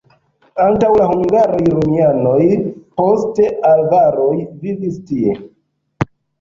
[0.67, 2.41] Antaŭ la hungaroj romianoj,
[3.03, 4.33] poste avaroj
[4.67, 5.41] vivis tie.